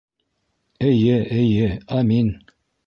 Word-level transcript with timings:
—Эйе, 0.93 1.17
эйе, 1.43 1.69
амин! 2.01 2.27